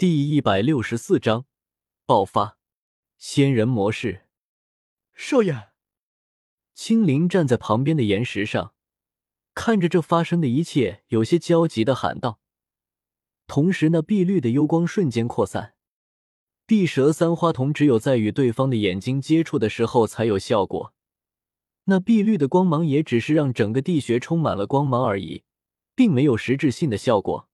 [0.00, 1.44] 第一百六十四章
[2.06, 2.56] 爆发，
[3.18, 4.22] 仙人模式。
[5.12, 5.72] 少爷，
[6.72, 8.72] 青灵站在旁边的岩石上，
[9.52, 12.40] 看着这发生的一切，有些焦急的喊道。
[13.46, 15.74] 同时，那碧绿的幽光瞬间扩散。
[16.64, 20.94] 碧蛇三花瞳只有在与对方的眼睛接触的时候才有效果，
[21.84, 25.44] 那碧绿的光芒也只是让整个地穴充满了光芒而已，
[25.94, 27.49] 并没有实质性的效果。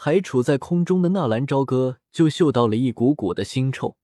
[0.00, 3.96] 还处在空中的纳兰朝歌就嗅到了一股股的腥臭，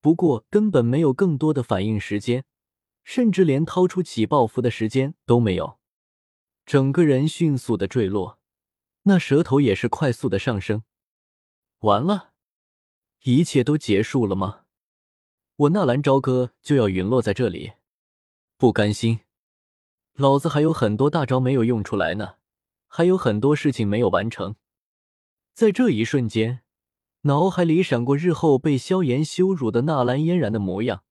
[0.00, 2.44] 不过根本没有更多的反应时间，
[3.04, 5.78] 甚至连掏出起爆符的时间都没有，
[6.66, 8.40] 整个人迅速的坠落，
[9.04, 10.82] 那舌头也是快速的上升。
[11.82, 12.32] 完了，
[13.22, 14.62] 一切都结束了吗？
[15.54, 17.74] 我纳兰朝歌就要陨落在这里，
[18.56, 19.20] 不甘心，
[20.14, 22.34] 老子还有很多大招没有用出来呢，
[22.88, 24.56] 还有很多事情没有完成。
[25.52, 26.62] 在这一瞬间，
[27.22, 31.04] 脑海里闪过日后被萧炎羞辱的纳兰嫣然的模样，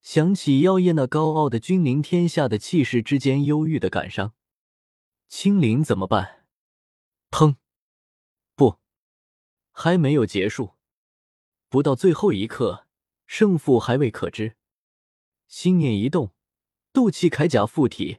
[0.00, 4.34] 想起妖夜那高傲的君临天下的气势之间忧郁的感伤。
[5.26, 6.46] 青灵怎么办？
[7.30, 7.56] 砰！
[8.54, 8.78] 不，
[9.72, 10.74] 还没有结束，
[11.68, 12.86] 不到最后一刻，
[13.26, 14.56] 胜负还未可知。
[15.48, 16.32] 心念一动，
[16.92, 18.18] 斗气铠甲附体，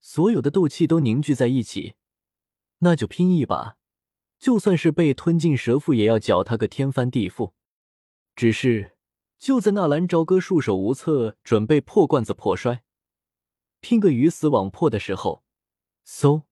[0.00, 1.96] 所有的斗气都凝聚在一起，
[2.78, 3.77] 那就拼一把。
[4.38, 7.52] 就算是被吞进蛇腹，也要搅他个天翻地覆。
[8.36, 8.96] 只是
[9.38, 12.82] 就在纳兰朝歌束手无策，准备破罐子破摔，
[13.80, 15.42] 拼个鱼死网破的时候，
[16.06, 16.42] 嗖，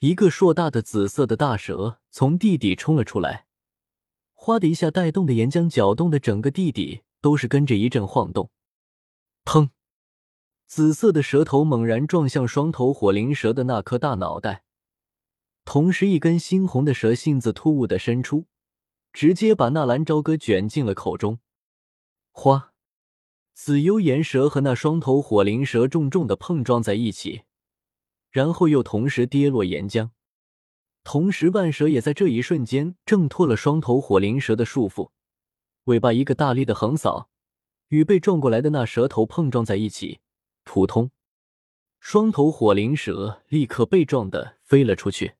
[0.00, 3.46] 一个硕大的紫色的大蛇从地底冲了出来，
[4.34, 8.50] 哗的一下，带动的岩浆搅动的整个地底都是跟着一阵晃动。
[9.44, 9.70] 砰！
[10.66, 14.64] 紫色的蛇头猛然撞向双头火灵蛇的那颗大脑袋。
[15.70, 18.46] 同时，一根猩红的蛇信子突兀的伸出，
[19.12, 21.40] 直接把纳兰朝歌卷进了口中。
[22.30, 22.72] 哗！
[23.52, 27.42] 紫幽岩蛇和那双头火灵蛇重重的碰撞在一起，
[28.30, 30.08] 然后又同时跌落岩浆。
[31.04, 35.10] 同时，万蛇也在这一瞬间挣脱了双头火灵蛇的束缚，
[35.84, 37.28] 尾巴一个大力的横扫，
[37.88, 40.20] 与被撞过来的那蛇头碰撞在一起，
[40.64, 41.10] 扑通！
[42.00, 45.34] 双头火灵蛇立刻被撞的飞了出去。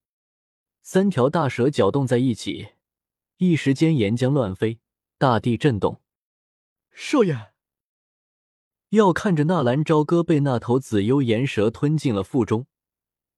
[0.91, 2.69] 三条大蛇搅动在一起，
[3.37, 4.81] 一时间岩浆乱飞，
[5.19, 6.01] 大地震动。
[6.93, 7.53] 少爷，
[8.89, 12.65] 要看着纳兰朝歌被那头紫幽岩蛇吞进了腹中，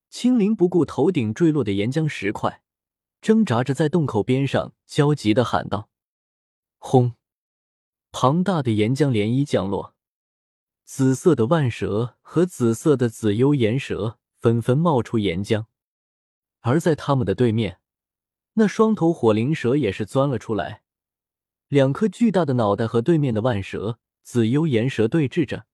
[0.08, 2.62] 青灵不顾头顶坠落的岩浆石块，
[3.20, 5.90] 挣扎着在洞口边上焦急的喊道
[6.78, 7.14] ：“轰！”
[8.12, 9.96] 庞大的岩浆涟漪降落，
[10.84, 15.64] 紫色的万蛇和紫色的紫幽岩蛇纷纷冒出岩浆。
[16.60, 17.80] 而在他们的对面，
[18.54, 20.82] 那双头火灵蛇也是钻了出来，
[21.68, 25.66] 两颗巨大的脑袋和对面的万蛇紫幽岩蛇对峙着。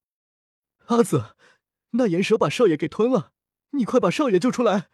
[0.87, 1.35] 阿紫，
[1.91, 3.33] 那岩蛇把少爷给吞了，
[3.71, 4.89] 你快把少爷救出来！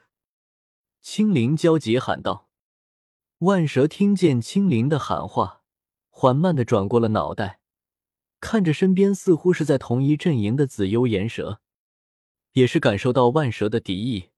[1.01, 2.49] 青灵焦急喊道。
[3.39, 5.63] 万蛇听见青灵的喊话，
[6.09, 7.61] 缓慢的转过了脑袋，
[8.41, 11.61] 看着身边似乎是在同一阵营的紫幽岩蛇，
[12.53, 14.31] 也是感受到万蛇的敌意。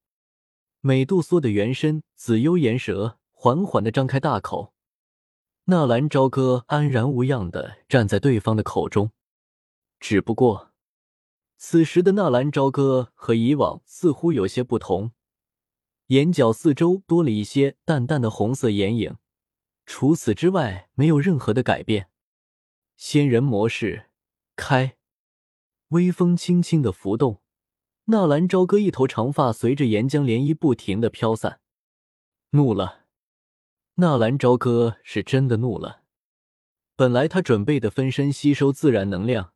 [0.86, 4.74] 美杜莎的原身紫幽岩蛇缓缓的张开大口，
[5.64, 9.10] 纳兰朝歌安然无恙的站在对方的口中。
[9.98, 10.74] 只不过，
[11.56, 15.12] 此时的纳兰朝歌和以往似乎有些不同，
[16.08, 19.16] 眼角四周多了一些淡淡的红色眼影，
[19.86, 22.10] 除此之外没有任何的改变。
[22.98, 24.10] 仙人模式
[24.54, 24.98] 开，
[25.88, 27.40] 微风轻轻的浮动。
[28.06, 31.60] 纳兰朝歌一头长发随着岩浆涟漪不停的飘散，
[32.50, 33.06] 怒了。
[33.94, 36.02] 纳兰朝歌是真的怒了。
[36.96, 39.54] 本来他准备的分身吸收自然能量，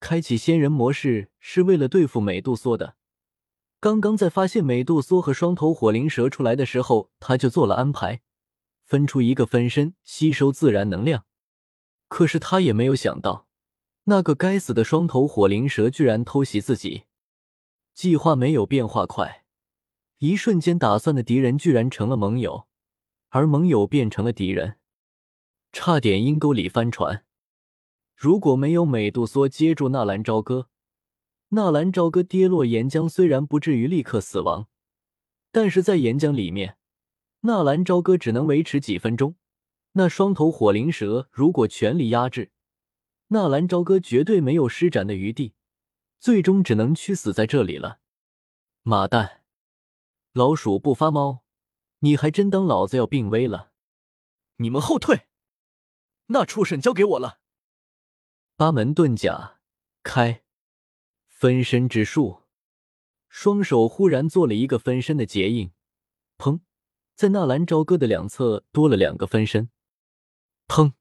[0.00, 2.96] 开启仙人模式是为了对付美杜莎的。
[3.78, 8.22] 刚刚在发现美杜莎和双头火灵蛇出来的时候，他就做了安排，
[8.86, 11.26] 分出一个分身吸收自然能量。
[12.08, 13.46] 可是他也没有想到，
[14.04, 17.02] 那个该死的双头火灵蛇居然偷袭自己。
[17.96, 19.46] 计划没有变化快，
[20.18, 22.66] 一瞬间打算的敌人居然成了盟友，
[23.30, 24.76] 而盟友变成了敌人，
[25.72, 27.24] 差点阴沟里翻船。
[28.14, 30.68] 如果没有美杜莎接住纳兰朝歌，
[31.48, 34.68] 纳兰朝歌跌落岩浆虽然不至于立刻死亡，
[35.50, 36.76] 但是在岩浆里面，
[37.40, 39.36] 纳兰朝歌只能维持几分钟。
[39.92, 42.50] 那双头火灵蛇如果全力压制，
[43.28, 45.54] 纳兰朝歌绝对没有施展的余地。
[46.18, 48.00] 最终只能屈死在这里了。
[48.82, 49.42] 马蛋，
[50.32, 51.44] 老鼠不发猫，
[52.00, 53.72] 你还真当老子要病危了？
[54.56, 55.26] 你们后退。
[56.26, 57.40] 那畜生交给我了。
[58.56, 59.60] 八门遁甲
[60.02, 60.42] 开，
[61.28, 62.42] 分身之术，
[63.28, 65.72] 双手忽然做了一个分身的结印，
[66.36, 66.60] 砰，
[67.14, 69.70] 在纳兰朝歌的两侧多了两个分身。
[70.68, 70.92] 砰！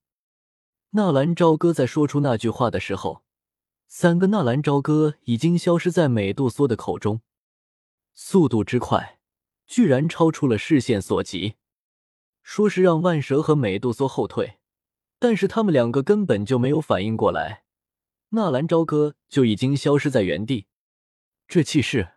[0.91, 3.24] 纳兰朝歌在说出那句话的时候，
[3.87, 7.21] 三个纳兰朝歌已经消失在美杜莎的口中，
[8.13, 9.19] 速度之快，
[9.65, 11.55] 居然超出了视线所及。
[12.43, 14.59] 说是让万蛇和美杜莎后退。
[15.17, 17.63] 但是他们两个根本就没有反应过来，
[18.29, 20.67] 纳兰朝歌就已经消失在原地。
[21.47, 22.15] 这气势，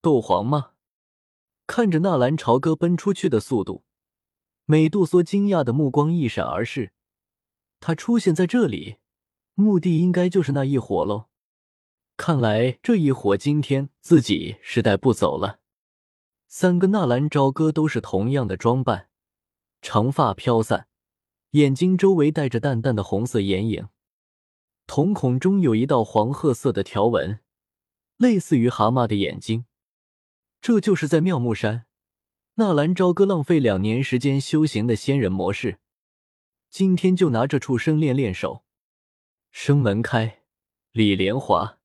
[0.00, 0.72] 斗皇吗？
[1.66, 3.84] 看着纳兰朝歌奔出去的速度，
[4.64, 6.92] 美杜莎惊讶的目光一闪而逝。
[7.80, 8.96] 他出现在这里，
[9.54, 11.26] 目的应该就是那一伙喽。
[12.16, 15.60] 看来这一伙今天自己是带不走了。
[16.46, 19.08] 三个纳兰朝歌都是同样的装扮，
[19.80, 20.88] 长发飘散。
[21.52, 23.88] 眼睛周围带着淡淡的红色眼影，
[24.86, 27.40] 瞳孔中有一道黄褐色的条纹，
[28.16, 29.64] 类似于蛤蟆的眼睛。
[30.60, 31.86] 这就是在妙木山，
[32.54, 35.78] 纳兰朝歌浪费两年时间修行的仙人模式。
[36.68, 38.64] 今天就拿这畜生练练手。
[39.52, 40.42] 生门开，
[40.92, 41.78] 李莲华，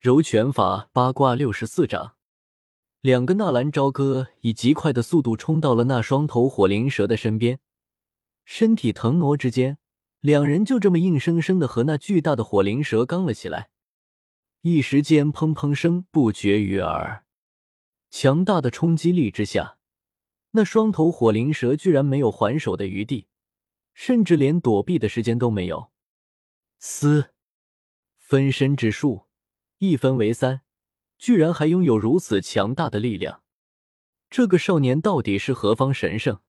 [0.00, 2.16] 柔拳法八卦六十四掌。
[3.02, 7.60] 两个纳兰朝歌以极快的速度冲到了那双头火灵蛇的身边。
[8.44, 9.76] 身体腾挪之间，
[10.20, 13.68] 两人就这么硬生生的和那巨大的火灵蛇刚了起来。
[14.62, 17.24] 一时间，砰砰声不绝于耳。
[18.10, 19.76] 强大的冲击力之下，
[20.52, 23.26] 那双头火灵蛇居然没有还手的余地，
[23.92, 25.89] 甚至连躲避的时间都没有。
[26.82, 27.34] 嘶！
[28.16, 29.26] 分身之术，
[29.78, 30.62] 一分为三，
[31.18, 33.42] 居然还拥有如此强大的力量。
[34.30, 36.40] 这个少年到底是何方神圣？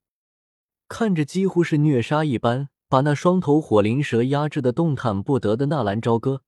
[0.88, 6.44] 看着几乎是虐杀一般把那双头火灵蛇压制的动弹不得的纳兰朝歌，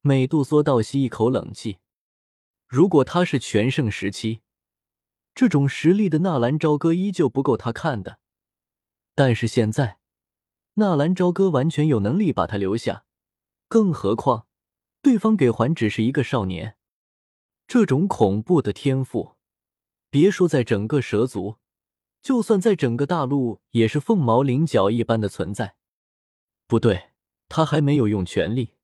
[0.00, 1.78] 美杜莎倒吸一口冷气。
[2.66, 4.40] 如果他是全盛时期，
[5.32, 8.18] 这种实力的纳兰朝歌依旧不够他看的。
[9.14, 9.98] 但是现在，
[10.78, 13.06] 纳兰朝歌完全有能力把他留下，
[13.66, 14.46] 更何况
[15.00, 16.76] 对方给还只是一个少年。
[17.66, 19.36] 这种恐怖的天赋，
[20.10, 21.56] 别说在整个蛇族。
[22.20, 25.76] 就算在整个大陆，也是凤毛麟角一般的存在。
[26.66, 27.12] 不对，
[27.48, 28.74] 他还没有用全力，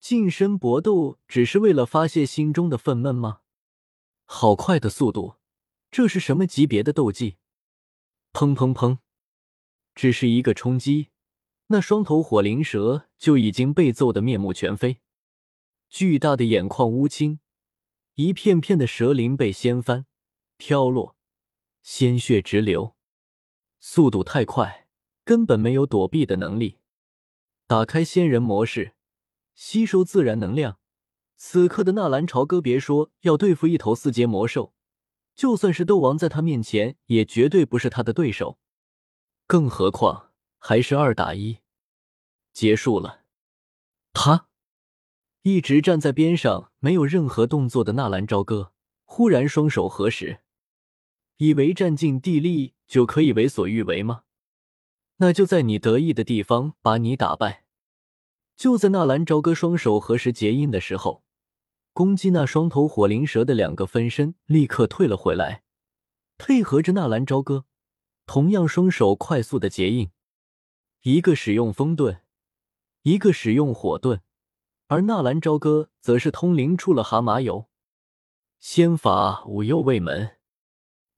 [0.00, 3.40] 近身搏斗只是为了发泄心中的愤懑吗？
[4.24, 5.36] 好快的速度，
[5.90, 7.36] 这是什么级别的斗技？
[8.32, 8.98] 砰砰砰！
[9.96, 11.08] 只是一个冲击，
[11.68, 15.00] 那双头火灵蛇就已经被揍得面目全非，
[15.88, 17.40] 巨大的眼眶乌青，
[18.14, 20.04] 一片片的蛇鳞被掀翻、
[20.58, 21.16] 飘落。
[21.82, 22.96] 鲜血直流，
[23.78, 24.88] 速度太快，
[25.24, 26.78] 根本没有躲避的能力。
[27.66, 28.94] 打开仙人模式，
[29.54, 30.78] 吸收自然能量。
[31.36, 34.74] 此刻的纳兰朝歌，别说要对付一头四阶魔兽，
[35.34, 38.58] 就算是斗王，在他面前也绝对不是他的对手。
[39.46, 41.58] 更何况还是二打一，
[42.52, 43.20] 结束了。
[44.12, 44.48] 他
[45.42, 48.72] 一直站在边上，没有任何动作的纳兰朝歌，
[49.04, 50.40] 忽然双手合十。
[51.36, 54.22] 以为占尽地利就可以为所欲为吗？
[55.18, 57.64] 那就在你得意的地方把你打败。
[58.56, 61.22] 就在纳兰朝歌双手合十结印的时候，
[61.92, 65.62] 攻击那双头火灵蛇的两个分身立刻退了回来，
[66.36, 67.66] 配合着纳兰朝歌，
[68.26, 70.10] 同样双手快速的结印，
[71.02, 72.18] 一个使用风遁，
[73.02, 74.20] 一个使用火遁，
[74.88, 77.68] 而纳兰朝歌则是通灵出了蛤蟆油，
[78.58, 80.38] 仙法五右卫门。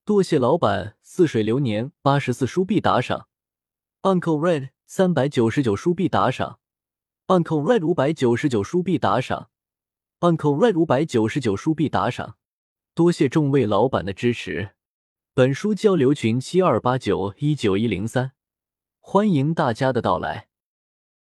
[0.04, 3.28] 多谢老板似水流年八十四书币打赏
[4.02, 6.60] ，Uncle Red 三百九十九书币打赏
[7.26, 9.50] ，Uncle Red 五百九十九书币打赏
[10.20, 12.36] ，Uncle Red 五百九十九书币打赏，
[12.94, 14.74] 多谢众位老板的支持。
[15.38, 18.32] 本书交流群七二八九一九一零三，
[18.98, 20.47] 欢迎大家的到来。